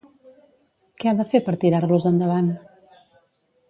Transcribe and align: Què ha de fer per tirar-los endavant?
Què 1.03 1.11
ha 1.11 1.13
de 1.21 1.27
fer 1.35 1.43
per 1.51 1.57
tirar-los 1.67 2.11
endavant? 2.15 2.53